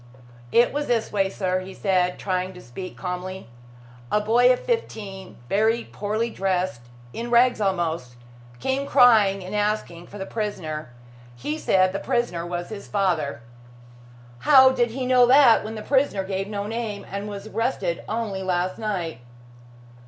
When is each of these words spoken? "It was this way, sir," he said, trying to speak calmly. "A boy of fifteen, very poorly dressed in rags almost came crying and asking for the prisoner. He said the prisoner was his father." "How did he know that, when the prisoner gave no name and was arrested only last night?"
"It 0.51 0.73
was 0.73 0.87
this 0.87 1.11
way, 1.11 1.29
sir," 1.29 1.59
he 1.59 1.75
said, 1.75 2.17
trying 2.17 2.53
to 2.53 2.61
speak 2.63 2.97
calmly. 2.97 3.47
"A 4.11 4.19
boy 4.19 4.51
of 4.51 4.59
fifteen, 4.59 5.37
very 5.47 5.83
poorly 5.83 6.31
dressed 6.31 6.81
in 7.13 7.29
rags 7.29 7.61
almost 7.61 8.15
came 8.59 8.87
crying 8.87 9.43
and 9.45 9.53
asking 9.53 10.07
for 10.07 10.17
the 10.17 10.25
prisoner. 10.25 10.89
He 11.35 11.59
said 11.59 11.93
the 11.93 11.99
prisoner 11.99 12.47
was 12.47 12.69
his 12.69 12.87
father." 12.87 13.41
"How 14.39 14.71
did 14.71 14.89
he 14.89 15.05
know 15.05 15.27
that, 15.27 15.63
when 15.63 15.75
the 15.75 15.83
prisoner 15.83 16.23
gave 16.23 16.47
no 16.47 16.65
name 16.65 17.05
and 17.11 17.29
was 17.29 17.45
arrested 17.45 18.03
only 18.09 18.41
last 18.41 18.79
night?" 18.79 19.21